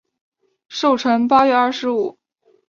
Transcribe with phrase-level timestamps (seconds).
[0.67, 2.17] 寿辰八月二十五。